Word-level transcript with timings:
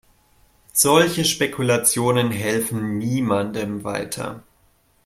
Solche 0.73 1.25
Spekulationen 1.25 2.31
helfen 2.31 2.97
niemandem 2.97 3.83
weiter. 3.83 4.41